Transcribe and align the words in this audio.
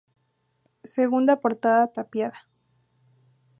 Segunda 0.95 1.39
portada 1.43 1.91
tapiada. 1.97 2.39